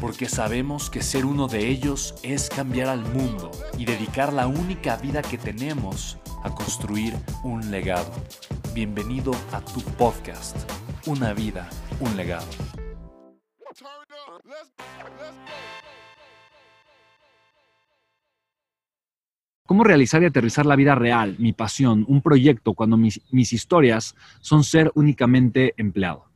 porque 0.00 0.28
sabemos 0.28 0.90
que 0.90 1.02
ser 1.02 1.24
uno 1.24 1.48
de 1.48 1.68
ellos 1.68 2.14
es 2.22 2.48
cambiar 2.48 2.88
al 2.88 3.00
mundo 3.12 3.50
y 3.78 3.84
dedicar 3.84 4.32
la 4.32 4.46
única 4.46 4.96
vida 4.96 5.22
que 5.22 5.38
tenemos 5.38 6.18
a 6.42 6.54
construir 6.54 7.14
un 7.42 7.70
legado. 7.70 8.12
Bienvenido 8.74 9.32
a 9.52 9.60
tu 9.60 9.80
podcast, 9.96 10.56
Una 11.06 11.32
vida, 11.32 11.68
un 12.00 12.16
legado. 12.16 12.46
¿Cómo 19.64 19.82
realizar 19.82 20.22
y 20.22 20.26
aterrizar 20.26 20.64
la 20.66 20.76
vida 20.76 20.94
real, 20.94 21.36
mi 21.38 21.52
pasión, 21.52 22.04
un 22.06 22.22
proyecto, 22.22 22.74
cuando 22.74 22.96
mis, 22.96 23.20
historias 23.32 24.14
son 24.40 24.62
ser 24.62 24.92
únicamente 24.94 25.74
empleado? 25.76 26.26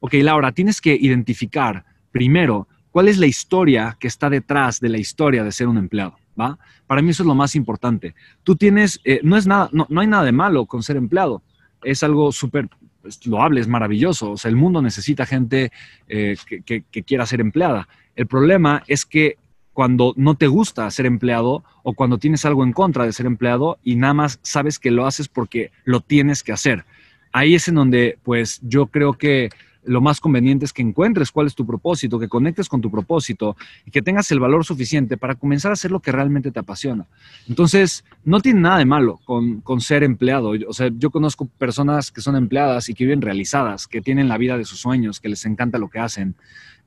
Ok, 0.00 0.14
Laura, 0.14 0.52
tienes 0.52 0.80
que 0.80 0.94
identificar 0.94 1.84
primero 2.10 2.68
¿Cuál 2.90 3.08
es 3.08 3.18
la 3.18 3.26
historia 3.26 3.96
que 3.98 4.08
está 4.08 4.28
detrás 4.28 4.80
de 4.80 4.88
la 4.88 4.98
historia 4.98 5.44
de 5.44 5.52
ser 5.52 5.68
un 5.68 5.78
empleado? 5.78 6.16
¿va? 6.38 6.58
Para 6.86 7.02
mí 7.02 7.10
eso 7.10 7.22
es 7.22 7.26
lo 7.26 7.34
más 7.34 7.54
importante. 7.54 8.14
Tú 8.42 8.56
tienes, 8.56 9.00
eh, 9.04 9.20
no 9.22 9.36
es 9.36 9.46
nada, 9.46 9.68
no, 9.72 9.86
hay 10.00 10.06
nada 10.06 10.24
de 10.24 10.32
malo 10.32 10.66
con 10.66 10.82
ser 10.82 10.96
empleado. 10.96 11.42
Es 11.82 12.02
algo 12.02 12.32
súper 12.32 12.68
pues, 13.02 13.24
loable, 13.26 13.60
es 13.60 13.68
maravilloso. 13.68 14.32
O 14.32 14.36
sea, 14.36 14.48
el 14.48 14.56
mundo 14.56 14.82
necesita 14.82 15.26
gente 15.26 15.72
eh, 16.08 16.36
que, 16.46 16.82
que 16.82 17.02
quiera 17.02 17.26
ser 17.26 17.40
empleada. 17.40 17.88
El 18.16 18.26
problema 18.26 18.82
es 18.86 19.06
que 19.06 19.36
cuando 19.72 20.12
no 20.16 20.34
te 20.34 20.46
gusta 20.46 20.90
ser 20.90 21.06
empleado 21.06 21.64
o 21.84 21.94
cuando 21.94 22.18
tienes 22.18 22.44
algo 22.44 22.64
en 22.64 22.72
contra 22.72 23.04
de 23.04 23.12
ser 23.12 23.26
empleado 23.26 23.78
y 23.82 23.96
nada 23.96 24.14
más 24.14 24.40
sabes 24.42 24.78
que 24.78 24.90
lo 24.90 25.06
haces 25.06 25.28
porque 25.28 25.70
lo 25.84 26.00
tienes 26.00 26.42
que 26.42 26.52
hacer. 26.52 26.84
Ahí 27.32 27.54
es 27.54 27.68
en 27.68 27.76
donde, 27.76 28.18
pues, 28.24 28.60
yo 28.62 28.86
creo 28.86 29.12
que 29.12 29.50
lo 29.84 30.00
más 30.00 30.20
conveniente 30.20 30.64
es 30.64 30.72
que 30.72 30.82
encuentres 30.82 31.30
cuál 31.30 31.46
es 31.46 31.54
tu 31.54 31.66
propósito, 31.66 32.18
que 32.18 32.28
conectes 32.28 32.68
con 32.68 32.80
tu 32.80 32.90
propósito 32.90 33.56
y 33.86 33.90
que 33.90 34.02
tengas 34.02 34.30
el 34.30 34.40
valor 34.40 34.64
suficiente 34.64 35.16
para 35.16 35.34
comenzar 35.34 35.70
a 35.70 35.74
hacer 35.74 35.90
lo 35.90 36.00
que 36.00 36.12
realmente 36.12 36.50
te 36.50 36.60
apasiona. 36.60 37.06
Entonces, 37.48 38.04
no 38.24 38.40
tiene 38.40 38.60
nada 38.60 38.78
de 38.78 38.84
malo 38.84 39.20
con, 39.24 39.80
ser 39.80 40.02
empleado. 40.02 40.52
O 40.68 40.72
sea, 40.72 40.90
yo 40.94 41.10
conozco 41.10 41.46
personas 41.46 42.10
que 42.10 42.20
son 42.20 42.36
empleadas 42.36 42.88
y 42.88 42.94
que 42.94 43.04
viven 43.04 43.22
realizadas, 43.22 43.86
que 43.86 44.02
tienen 44.02 44.28
la 44.28 44.36
vida 44.36 44.58
de 44.58 44.64
sus 44.64 44.80
sueños, 44.80 45.20
que 45.20 45.28
les 45.28 45.44
encanta 45.46 45.78
lo 45.78 45.88
que 45.88 45.98
hacen. 45.98 46.34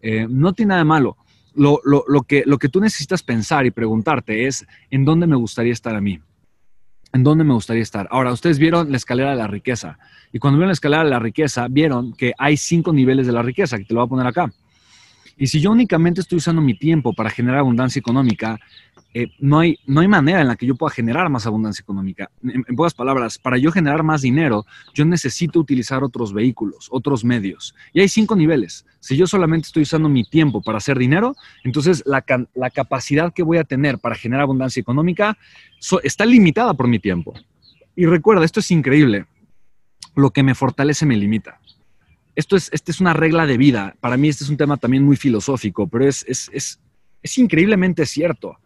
Eh, 0.01 0.27
no 0.29 0.53
tiene 0.53 0.69
nada 0.69 0.79
de 0.79 0.85
malo. 0.85 1.17
Lo, 1.55 1.81
que, 2.27 2.43
lo 2.45 2.57
que 2.57 2.69
tú 2.69 2.79
necesitas 2.79 3.21
pensar 3.21 3.65
y 3.65 3.71
preguntarte 3.71 4.47
es, 4.47 4.65
¿en 4.89 5.05
dónde 5.05 5.27
me 5.27 5.35
gustaría 5.35 5.71
estar 5.71 5.95
a 5.95 6.01
mí? 6.01 6.19
¿En 7.13 7.24
dónde 7.24 7.44
me 7.44 7.53
gustaría 7.53 7.84
estar? 7.84 8.07
Ahora, 8.09 8.31
ustedes 8.31 8.57
vieron 8.57 8.90
la 8.90 8.97
escalera 8.97 9.29
de 9.29 9.35
la 9.35 9.46
riqueza. 9.46 10.00
Y 10.31 10.40
cuando 10.40 10.57
vieron 10.57 10.69
la 10.69 10.74
escalera 10.74 11.03
de 11.03 11.12
la 11.12 11.19
riqueza, 11.19 11.68
vieron 11.69 12.13
que 12.13 12.34
hay 12.40 12.57
cinco 12.57 12.91
niveles 12.91 13.28
de 13.28 13.34
la 13.34 13.44
riqueza, 13.44 13.78
que 13.78 13.85
te 13.85 13.94
lo 13.94 14.00
voy 14.00 14.07
a 14.07 14.09
poner 14.09 14.25
acá. 14.25 14.51
Y 15.43 15.47
si 15.47 15.59
yo 15.59 15.71
únicamente 15.71 16.21
estoy 16.21 16.37
usando 16.37 16.61
mi 16.61 16.73
tiempo 16.73 17.11
para 17.11 17.29
generar 17.29 17.59
abundancia 17.59 17.99
económica, 17.99 18.57
eh, 19.13 19.27
no, 19.39 19.59
hay, 19.59 19.77
no 19.85 19.99
hay 19.99 20.07
manera 20.07 20.39
en 20.39 20.47
la 20.47 20.55
que 20.55 20.65
yo 20.65 20.73
pueda 20.75 20.93
generar 20.93 21.29
más 21.29 21.45
abundancia 21.45 21.81
económica. 21.81 22.31
En, 22.41 22.63
pocas 22.77 22.93
palabras, 22.93 23.39
para 23.39 23.57
yo 23.57 23.69
generar 23.69 24.03
más 24.03 24.21
dinero, 24.21 24.65
yo 24.93 25.03
necesito 25.03 25.59
utilizar 25.59 26.01
otros 26.01 26.31
vehículos, 26.31 26.87
otros 26.91 27.25
medios. 27.25 27.75
Y 27.91 27.99
hay 27.99 28.07
cinco 28.07 28.37
niveles. 28.37 28.85
Si 29.01 29.17
yo 29.17 29.27
solamente 29.27 29.65
estoy 29.65 29.83
usando 29.83 30.07
mi 30.07 30.23
tiempo 30.23 30.61
para 30.61 30.77
hacer 30.77 30.97
dinero, 30.97 31.35
entonces 31.65 32.03
la, 32.05 32.23
la 32.53 32.69
capacidad 32.69 33.33
que 33.33 33.43
voy 33.43 33.57
a 33.57 33.65
tener 33.65 33.99
para 33.99 34.15
generar 34.15 34.43
abundancia 34.43 34.79
económica 34.79 35.37
está 36.03 36.25
limitada 36.25 36.73
por 36.73 36.87
mi 36.87 36.99
tiempo. 36.99 37.33
Y 37.97 38.05
recuerda, 38.05 38.45
esto 38.45 38.61
es 38.61 38.71
increíble. 38.71 39.25
Lo 40.15 40.29
que 40.29 40.41
me 40.41 40.55
fortalece 40.55 41.05
me 41.05 41.17
limita. 41.17 41.59
Esto 42.35 42.55
es, 42.55 42.69
esta 42.73 42.91
es 42.91 42.99
una 42.99 43.13
regla 43.13 43.45
de 43.45 43.57
vida. 43.57 43.95
Para 43.99 44.17
mí 44.17 44.27
este 44.27 44.44
es 44.44 44.49
un 44.49 44.57
tema 44.57 44.77
también 44.77 45.03
muy 45.03 45.16
filosófico, 45.16 45.88
pero 45.88 46.07
es, 46.07 46.25
es, 46.27 46.49
es, 46.53 46.79
es 47.21 47.38
increíblemente 47.38 48.05
cierto. 48.05 48.57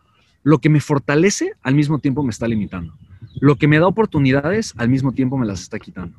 Lo 0.44 0.60
que 0.60 0.70
me 0.70 0.80
fortalece 0.80 1.54
al 1.62 1.76
mismo 1.76 2.00
tiempo 2.00 2.24
me 2.24 2.32
está 2.32 2.48
limitando. 2.48 2.94
Lo 3.40 3.56
que 3.56 3.68
me 3.68 3.80
da 3.80 3.88
oportunidades 3.88 4.74
al 4.78 4.90
mismo 4.90 5.12
tiempo 5.12 5.38
me 5.38 5.46
las 5.46 5.62
está 5.62 5.80
quitando. 5.80 6.18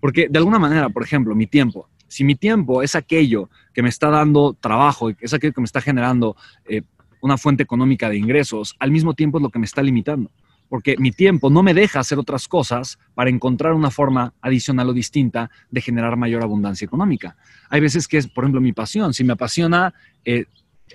Porque 0.00 0.28
de 0.28 0.38
alguna 0.38 0.58
manera, 0.58 0.88
por 0.88 1.02
ejemplo, 1.02 1.34
mi 1.34 1.46
tiempo, 1.46 1.88
si 2.08 2.24
mi 2.24 2.34
tiempo 2.34 2.82
es 2.82 2.94
aquello 2.94 3.50
que 3.72 3.82
me 3.82 3.88
está 3.88 4.10
dando 4.10 4.54
trabajo, 4.54 5.10
es 5.20 5.32
aquello 5.34 5.52
que 5.52 5.60
me 5.60 5.66
está 5.66 5.80
generando 5.80 6.36
eh, 6.68 6.82
una 7.20 7.36
fuente 7.36 7.62
económica 7.62 8.08
de 8.08 8.16
ingresos, 8.16 8.76
al 8.78 8.90
mismo 8.90 9.14
tiempo 9.14 9.38
es 9.38 9.42
lo 9.42 9.50
que 9.50 9.58
me 9.58 9.66
está 9.66 9.82
limitando. 9.82 10.30
Porque 10.68 10.96
mi 10.98 11.12
tiempo 11.12 11.50
no 11.50 11.62
me 11.62 11.74
deja 11.74 12.00
hacer 12.00 12.18
otras 12.18 12.46
cosas 12.48 12.98
para 13.14 13.30
encontrar 13.30 13.72
una 13.72 13.90
forma 13.90 14.34
adicional 14.40 14.88
o 14.88 14.92
distinta 14.92 15.50
de 15.70 15.80
generar 15.80 16.16
mayor 16.16 16.42
abundancia 16.42 16.84
económica. 16.84 17.36
Hay 17.70 17.80
veces 17.80 18.06
que 18.06 18.18
es, 18.18 18.28
por 18.28 18.44
ejemplo, 18.44 18.60
mi 18.60 18.72
pasión. 18.72 19.14
Si 19.14 19.24
me 19.24 19.32
apasiona, 19.32 19.94
eh, 20.24 20.44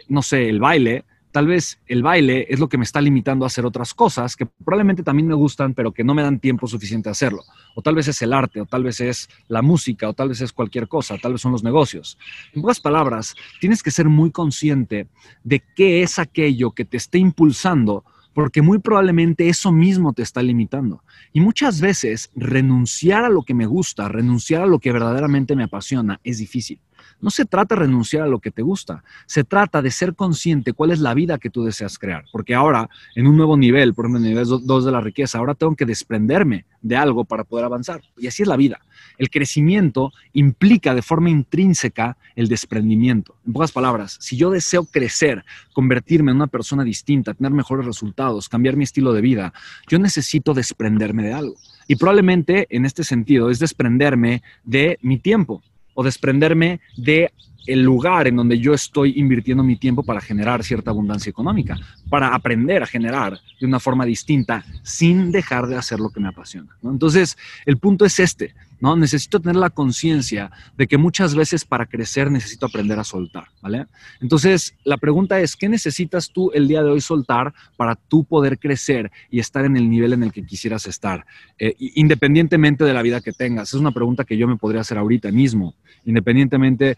no 0.07 0.22
sé, 0.22 0.50
el 0.50 0.59
baile, 0.59 1.06
tal 1.34 1.47
vez 1.47 1.79
el 1.88 2.03
baile 2.03 2.45
es 2.47 2.59
lo 2.59 2.69
que 2.69 2.78
me 2.78 2.84
está 2.84 3.01
limitando 3.01 3.44
a 3.44 3.47
hacer 3.47 3.66
otras 3.66 3.95
cosas 3.95 4.35
que 4.35 4.45
probablemente 4.45 5.01
también 5.01 5.28
me 5.28 5.34
gustan, 5.34 5.73
pero 5.73 5.91
que 5.91 6.03
no 6.03 6.13
me 6.13 6.22
dan 6.22 6.40
tiempo 6.40 6.67
suficiente 6.67 7.09
a 7.09 7.13
hacerlo. 7.13 7.41
O 7.75 7.81
tal 7.81 7.95
vez 7.95 8.07
es 8.07 8.22
el 8.22 8.34
arte, 8.34 8.61
o 8.61 8.67
tal 8.67 8.84
vez 8.84 9.01
es 9.01 9.28
la 9.47 9.63
música, 9.63 10.07
o 10.07 10.13
tal 10.13 10.29
vez 10.29 10.41
es 10.41 10.53
cualquier 10.53 10.88
cosa, 10.88 11.17
tal 11.17 11.31
vez 11.34 11.41
son 11.41 11.51
los 11.51 11.63
negocios. 11.63 12.19
En 12.53 12.61
pocas 12.61 12.79
palabras, 12.79 13.35
tienes 13.59 13.81
que 13.81 13.90
ser 13.90 14.07
muy 14.09 14.29
consciente 14.29 15.07
de 15.44 15.63
qué 15.75 16.03
es 16.03 16.19
aquello 16.19 16.69
que 16.72 16.85
te 16.85 16.97
esté 16.97 17.17
impulsando 17.17 18.05
porque 18.34 18.62
muy 18.62 18.80
probablemente 18.80 19.50
eso 19.50 19.72
mismo 19.72 20.14
te 20.14 20.24
está 20.24 20.42
limitando. 20.42 21.04
Y 21.32 21.42
muchas 21.42 21.82
veces 21.82 22.32
renunciar 22.36 23.24
a 23.26 23.30
lo 23.30 23.44
que 23.44 23.54
me 23.54 23.66
gusta, 23.66 24.08
renunciar 24.08 24.64
a 24.64 24.68
lo 24.68 24.80
que 24.80 24.92
verdaderamente 24.92 25.56
me 25.56 25.64
apasiona, 25.64 26.20
es 26.24 26.38
difícil. 26.38 26.80
No 27.22 27.29
se 27.29 27.46
trata 27.46 27.75
de 27.75 27.81
renunciar 27.81 28.24
a 28.24 28.28
lo 28.28 28.40
que 28.40 28.51
te 28.51 28.62
gusta, 28.62 29.03
se 29.25 29.44
trata 29.44 29.81
de 29.81 29.91
ser 29.91 30.16
consciente 30.16 30.74
cuál 30.74 30.91
es 30.91 31.00
la 31.00 31.13
vida 31.13 31.38
que 31.38 31.50
tú 31.50 31.63
deseas 31.63 31.97
crear. 31.97 32.25
Porque 32.31 32.53
ahora, 32.53 32.90
en 33.16 33.28
un 33.28 33.38
nuevo 33.38 33.57
nivel, 33.57 33.94
por 33.94 34.06
ejemplo, 34.06 34.19
en 34.19 34.25
el 34.25 34.31
nivel 34.31 34.66
2 34.66 34.85
de 34.85 34.91
la 34.91 35.01
riqueza, 35.01 35.38
ahora 35.38 35.56
tengo 35.56 35.75
que 35.75 35.85
desprenderme 35.85 36.66
de 36.81 36.97
algo 36.97 37.23
para 37.23 37.44
poder 37.44 37.66
avanzar. 37.66 38.02
Y 38.18 38.28
así 38.28 38.44
es 38.44 38.47
la 38.47 38.57
vida. 38.57 38.81
El 39.18 39.29
crecimiento 39.29 40.12
implica 40.34 40.94
de 40.94 41.02
forma 41.02 41.29
intrínseca 41.29 42.18
el 42.35 42.47
desprendimiento. 42.47 43.35
En 43.46 43.53
pocas 43.53 43.72
palabras, 43.72 44.18
si 44.19 44.38
yo 44.38 44.50
deseo 44.50 44.85
crecer, 44.85 45.43
convertirme 45.73 46.32
en 46.32 46.38
una 46.38 46.47
persona 46.47 46.84
distinta, 46.84 47.34
tener 47.34 47.52
mejores 47.52 47.85
resultados, 47.85 48.49
cambiar 48.49 48.76
mi 48.76 48.84
estilo 48.84 49.14
de 49.14 49.22
vida, 49.22 49.53
yo 49.88 49.99
necesito 49.99 50.53
desprenderme 50.53 51.23
de 51.23 51.34
algo. 51.34 51.55
Y 51.88 51.96
probablemente 51.96 52.67
en 52.70 52.85
este 52.85 53.03
sentido 53.03 53.49
es 53.49 53.59
desprenderme 53.59 54.41
de 54.64 54.97
mi 55.02 55.20
tiempo 55.20 55.61
o 55.93 56.03
desprenderme 56.03 56.79
de 56.97 57.31
el 57.66 57.82
lugar 57.82 58.28
en 58.28 58.36
donde 58.36 58.60
yo 58.60 58.74
estoy 58.74 59.14
invirtiendo 59.18 59.64
mi 59.64 59.76
tiempo 59.76 60.04
para 60.04 60.22
generar 60.22 60.64
cierta 60.64 60.92
abundancia 60.92 61.30
económica, 61.30 61.78
para 62.10 62.34
aprender 62.34 62.84
a 62.84 62.88
generar 62.88 63.40
de 63.60 63.66
una 63.66 63.80
forma 63.80 64.06
distinta 64.06 64.66
sin 64.84 65.32
dejar 65.32 65.68
de 65.68 65.78
hacer 65.78 66.00
lo 66.00 66.10
que 66.10 66.20
me 66.20 66.28
apasiona. 66.28 66.76
Entonces, 66.84 67.38
el 67.66 67.78
punto 67.78 68.06
es 68.06 68.20
este, 68.20 68.54
¿no? 68.84 68.98
Necesito 68.98 69.40
tener 69.40 69.56
la 69.56 69.70
conciencia 69.70 70.52
de 70.78 70.88
que 70.88 70.98
muchas 70.98 71.36
veces 71.36 71.64
para 71.64 71.86
crecer 71.86 72.30
necesito 72.30 72.66
aprender 72.66 73.00
a 73.00 73.06
soltar, 73.06 73.46
¿vale? 73.62 73.86
Entonces, 74.20 74.76
la 74.84 74.98
pregunta 74.98 75.40
es, 75.40 75.56
¿qué 75.56 75.70
necesitas 75.70 76.30
tú 76.30 76.52
el 76.54 76.68
día 76.68 76.84
de 76.84 76.90
hoy 76.90 77.00
soltar 77.00 77.54
para 77.78 77.96
tú 77.96 78.26
poder 78.26 78.60
crecer 78.60 79.10
y 79.32 79.40
estar 79.40 79.64
en 79.64 79.78
el 79.78 79.90
nivel 79.90 80.12
en 80.12 80.24
el 80.24 80.34
que 80.34 80.46
quisieras 80.46 80.86
estar, 80.86 81.26
eh, 81.58 81.76
independientemente 81.80 82.84
de 82.84 82.94
la 82.94 83.02
vida 83.02 83.22
que 83.22 83.32
tengas? 83.32 83.70
Es 83.70 83.80
una 83.80 83.94
pregunta 83.94 84.26
que 84.26 84.36
yo 84.36 84.50
me 84.50 84.58
podría 84.58 84.82
hacer 84.82 84.98
ahorita 84.98 85.32
mismo, 85.32 85.76
independientemente 86.04 86.98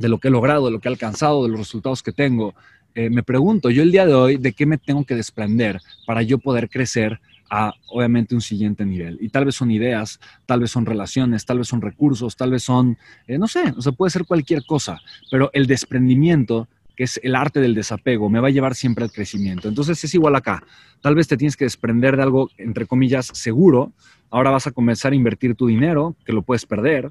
de 0.00 0.08
lo 0.08 0.18
que 0.18 0.28
he 0.28 0.30
logrado, 0.30 0.66
de 0.66 0.72
lo 0.72 0.80
que 0.80 0.88
he 0.88 0.92
alcanzado, 0.92 1.44
de 1.44 1.50
los 1.50 1.60
resultados 1.60 2.02
que 2.02 2.12
tengo. 2.12 2.54
eh, 2.96 3.08
me 3.08 3.22
pregunto 3.22 3.70
yo 3.70 3.82
el 3.84 3.92
día 3.92 4.04
de 4.04 4.14
hoy 4.14 4.36
de 4.36 4.52
qué 4.52 4.66
me 4.66 4.76
tengo 4.76 5.04
que 5.04 5.14
desprender 5.14 5.80
para 6.06 6.22
yo 6.22 6.38
poder 6.38 6.68
crecer 6.68 7.20
a 7.48 7.72
obviamente 7.88 8.34
un 8.34 8.40
siguiente 8.40 8.84
nivel. 8.84 9.18
Y 9.20 9.28
tal 9.28 9.44
vez 9.44 9.54
son 9.56 9.70
ideas, 9.70 10.18
tal 10.46 10.60
vez 10.60 10.70
son 10.70 10.86
relaciones, 10.86 11.44
tal 11.44 11.58
vez 11.58 11.68
son 11.68 11.80
recursos, 11.82 12.36
tal 12.36 12.50
vez 12.50 12.62
son, 12.62 12.96
eh, 13.26 13.38
no 13.38 13.46
sé, 13.46 13.74
o 13.76 13.82
sea, 13.82 13.92
puede 13.92 14.10
ser 14.10 14.24
cualquier 14.24 14.64
cosa, 14.64 15.00
pero 15.30 15.50
el 15.52 15.66
desprendimiento 15.66 16.68
que 16.96 17.04
es 17.04 17.18
el 17.22 17.34
arte 17.34 17.60
del 17.60 17.74
desapego, 17.74 18.28
me 18.28 18.40
va 18.40 18.48
a 18.48 18.50
llevar 18.50 18.74
siempre 18.74 19.04
al 19.04 19.10
crecimiento. 19.10 19.68
Entonces 19.68 20.04
es 20.04 20.14
igual 20.14 20.36
acá. 20.36 20.62
Tal 21.00 21.14
vez 21.14 21.28
te 21.28 21.38
tienes 21.38 21.56
que 21.56 21.64
desprender 21.64 22.14
de 22.14 22.22
algo, 22.22 22.50
entre 22.58 22.84
comillas, 22.86 23.30
seguro. 23.32 23.92
Ahora 24.28 24.50
vas 24.50 24.66
a 24.66 24.70
comenzar 24.70 25.12
a 25.12 25.16
invertir 25.16 25.54
tu 25.54 25.66
dinero, 25.66 26.14
que 26.26 26.34
lo 26.34 26.42
puedes 26.42 26.66
perder 26.66 27.10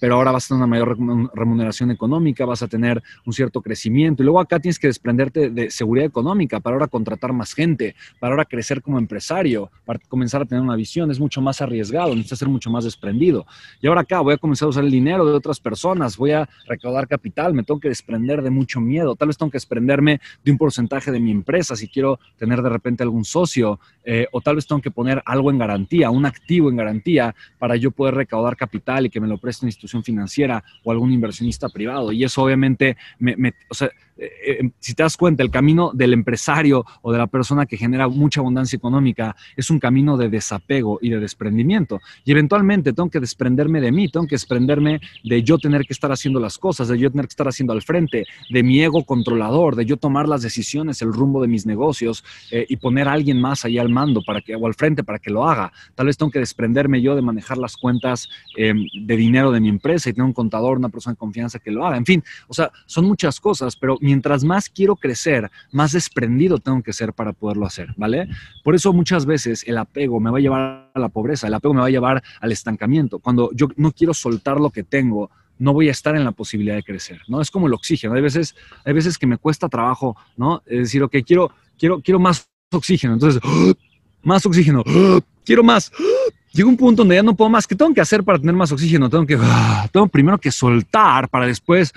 pero 0.00 0.16
ahora 0.16 0.32
vas 0.32 0.46
a 0.46 0.48
tener 0.48 0.58
una 0.58 0.66
mayor 0.66 0.96
remuneración 1.34 1.90
económica, 1.90 2.44
vas 2.46 2.62
a 2.62 2.68
tener 2.68 3.02
un 3.24 3.32
cierto 3.32 3.60
crecimiento. 3.60 4.22
Y 4.22 4.24
luego 4.24 4.40
acá 4.40 4.58
tienes 4.58 4.78
que 4.78 4.86
desprenderte 4.86 5.50
de 5.50 5.70
seguridad 5.70 6.06
económica 6.06 6.58
para 6.58 6.74
ahora 6.74 6.88
contratar 6.88 7.32
más 7.32 7.52
gente, 7.52 7.94
para 8.18 8.32
ahora 8.32 8.46
crecer 8.46 8.82
como 8.82 8.98
empresario, 8.98 9.70
para 9.84 10.00
comenzar 10.08 10.42
a 10.42 10.44
tener 10.46 10.64
una 10.64 10.74
visión. 10.74 11.10
Es 11.10 11.20
mucho 11.20 11.42
más 11.42 11.60
arriesgado, 11.60 12.08
necesitas 12.08 12.38
ser 12.40 12.48
mucho 12.48 12.70
más 12.70 12.84
desprendido. 12.84 13.46
Y 13.80 13.86
ahora 13.86 14.00
acá 14.00 14.20
voy 14.20 14.34
a 14.34 14.38
comenzar 14.38 14.66
a 14.66 14.70
usar 14.70 14.84
el 14.84 14.90
dinero 14.90 15.24
de 15.26 15.32
otras 15.32 15.60
personas, 15.60 16.16
voy 16.16 16.32
a 16.32 16.48
recaudar 16.66 17.06
capital, 17.06 17.52
me 17.52 17.62
tengo 17.62 17.78
que 17.78 17.88
desprender 17.88 18.42
de 18.42 18.50
mucho 18.50 18.80
miedo. 18.80 19.14
Tal 19.14 19.28
vez 19.28 19.36
tengo 19.36 19.50
que 19.50 19.56
desprenderme 19.56 20.20
de 20.42 20.50
un 20.50 20.58
porcentaje 20.58 21.12
de 21.12 21.20
mi 21.20 21.30
empresa 21.30 21.76
si 21.76 21.88
quiero 21.88 22.18
tener 22.38 22.62
de 22.62 22.70
repente 22.70 23.02
algún 23.02 23.24
socio, 23.24 23.78
eh, 24.04 24.26
o 24.32 24.40
tal 24.40 24.56
vez 24.56 24.66
tengo 24.66 24.80
que 24.80 24.90
poner 24.90 25.22
algo 25.26 25.50
en 25.50 25.58
garantía, 25.58 26.10
un 26.10 26.24
activo 26.24 26.70
en 26.70 26.76
garantía 26.76 27.34
para 27.58 27.76
yo 27.76 27.90
poder 27.90 28.14
recaudar 28.14 28.56
capital 28.56 29.06
y 29.06 29.10
que 29.10 29.20
me 29.20 29.28
lo 29.28 29.36
preste 29.38 29.66
una 29.66 29.68
institución 29.68 29.89
financiera 30.02 30.62
o 30.84 30.92
algún 30.92 31.12
inversionista 31.12 31.68
privado. 31.68 32.12
Y 32.12 32.24
eso 32.24 32.42
obviamente, 32.42 32.96
me, 33.18 33.54
o 33.68 33.74
sea, 33.74 33.90
eh, 34.20 34.32
eh, 34.46 34.70
si 34.78 34.94
te 34.94 35.02
das 35.02 35.16
cuenta, 35.16 35.42
el 35.42 35.50
camino 35.50 35.92
del 35.94 36.12
empresario 36.12 36.84
o 37.00 37.10
de 37.10 37.16
la 37.16 37.26
persona 37.26 37.64
que 37.64 37.78
genera 37.78 38.06
mucha 38.06 38.40
abundancia 38.40 38.76
económica 38.76 39.34
es 39.56 39.70
un 39.70 39.78
camino 39.78 40.18
de 40.18 40.28
desapego 40.28 40.98
y 41.00 41.08
de 41.08 41.18
desprendimiento. 41.18 42.00
Y 42.26 42.32
eventualmente 42.32 42.92
tengo 42.92 43.08
que 43.08 43.18
desprenderme 43.18 43.80
de 43.80 43.90
mí, 43.92 44.08
tengo 44.08 44.26
que 44.26 44.34
desprenderme 44.34 45.00
de 45.24 45.42
yo 45.42 45.56
tener 45.56 45.86
que 45.86 45.94
estar 45.94 46.12
haciendo 46.12 46.38
las 46.38 46.58
cosas, 46.58 46.88
de 46.88 46.98
yo 46.98 47.10
tener 47.10 47.26
que 47.26 47.32
estar 47.32 47.48
haciendo 47.48 47.72
al 47.72 47.80
frente, 47.80 48.26
de 48.50 48.62
mi 48.62 48.82
ego 48.82 49.04
controlador, 49.04 49.74
de 49.74 49.86
yo 49.86 49.96
tomar 49.96 50.28
las 50.28 50.42
decisiones, 50.42 51.00
el 51.00 51.12
rumbo 51.14 51.40
de 51.40 51.48
mis 51.48 51.64
negocios 51.64 52.22
eh, 52.50 52.66
y 52.68 52.76
poner 52.76 53.08
a 53.08 53.12
alguien 53.12 53.40
más 53.40 53.64
ahí 53.64 53.78
al 53.78 53.88
mando 53.88 54.22
para 54.22 54.42
que, 54.42 54.54
o 54.54 54.66
al 54.66 54.74
frente 54.74 55.02
para 55.02 55.18
que 55.18 55.30
lo 55.30 55.48
haga. 55.48 55.72
Tal 55.94 56.06
vez 56.06 56.18
tengo 56.18 56.30
que 56.30 56.40
desprenderme 56.40 57.00
yo 57.00 57.16
de 57.16 57.22
manejar 57.22 57.56
las 57.56 57.76
cuentas 57.76 58.28
de 58.56 59.16
dinero 59.16 59.50
de 59.52 59.60
mi 59.60 59.68
empresa 59.68 60.10
y 60.10 60.12
tener 60.12 60.26
un 60.26 60.32
contador, 60.32 60.76
una 60.76 60.88
persona 60.88 61.14
de 61.14 61.18
confianza 61.18 61.58
que 61.58 61.70
lo 61.70 61.86
haga. 61.86 61.96
En 61.96 62.04
fin, 62.04 62.22
o 62.48 62.54
sea, 62.54 62.70
son 62.84 63.06
muchas 63.06 63.40
cosas, 63.40 63.76
pero 63.76 63.96
mi 64.00 64.09
mientras 64.10 64.42
más 64.42 64.68
quiero 64.68 64.96
crecer, 64.96 65.48
más 65.70 65.92
desprendido 65.92 66.58
tengo 66.58 66.82
que 66.82 66.92
ser 66.92 67.12
para 67.12 67.32
poderlo 67.32 67.64
hacer, 67.64 67.94
¿vale? 67.96 68.28
Por 68.64 68.74
eso 68.74 68.92
muchas 68.92 69.24
veces 69.24 69.62
el 69.68 69.78
apego 69.78 70.18
me 70.18 70.32
va 70.32 70.38
a 70.38 70.40
llevar 70.40 70.90
a 70.92 70.98
la 70.98 71.08
pobreza, 71.08 71.46
el 71.46 71.54
apego 71.54 71.74
me 71.74 71.80
va 71.80 71.86
a 71.86 71.90
llevar 71.90 72.20
al 72.40 72.50
estancamiento. 72.50 73.20
Cuando 73.20 73.50
yo 73.54 73.68
no 73.76 73.92
quiero 73.92 74.12
soltar 74.12 74.58
lo 74.58 74.70
que 74.70 74.82
tengo, 74.82 75.30
no 75.60 75.72
voy 75.72 75.88
a 75.88 75.92
estar 75.92 76.16
en 76.16 76.24
la 76.24 76.32
posibilidad 76.32 76.74
de 76.74 76.82
crecer, 76.82 77.20
¿no? 77.28 77.40
Es 77.40 77.52
como 77.52 77.68
el 77.68 77.74
oxígeno. 77.74 78.14
Hay 78.14 78.22
veces, 78.22 78.56
hay 78.84 78.94
veces 78.94 79.16
que 79.16 79.28
me 79.28 79.38
cuesta 79.38 79.68
trabajo, 79.68 80.16
¿no? 80.36 80.60
Es 80.66 80.78
decir, 80.78 81.04
ok, 81.04 81.16
quiero, 81.24 81.52
quiero, 81.78 82.00
quiero 82.00 82.18
más 82.18 82.48
oxígeno. 82.72 83.12
Entonces, 83.12 83.40
más 84.24 84.44
oxígeno, 84.44 84.82
quiero 85.44 85.62
más. 85.62 85.92
Llega 86.52 86.68
un 86.68 86.76
punto 86.76 87.02
donde 87.02 87.14
ya 87.14 87.22
no 87.22 87.36
puedo 87.36 87.48
más. 87.48 87.64
¿Qué 87.64 87.76
tengo 87.76 87.94
que 87.94 88.00
hacer 88.00 88.24
para 88.24 88.38
tener 88.38 88.56
más 88.56 88.72
oxígeno? 88.72 89.08
Tengo 89.08 89.24
que, 89.24 89.38
tengo 89.92 90.08
primero 90.08 90.36
que 90.36 90.50
soltar 90.50 91.28
para 91.28 91.46
después 91.46 91.92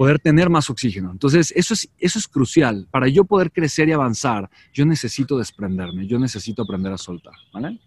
poder 0.00 0.18
tener 0.18 0.48
más 0.48 0.70
oxígeno. 0.70 1.10
Entonces, 1.10 1.52
eso 1.54 1.74
es, 1.74 1.86
eso 1.98 2.18
es 2.18 2.26
crucial. 2.26 2.88
Para 2.90 3.06
yo 3.06 3.26
poder 3.26 3.52
crecer 3.52 3.86
y 3.90 3.92
avanzar, 3.92 4.48
yo 4.72 4.86
necesito 4.86 5.36
desprenderme, 5.36 6.06
yo 6.06 6.18
necesito 6.18 6.62
aprender 6.62 6.90
a 6.90 6.96
soltar, 6.96 7.34
¿vale? 7.52 7.78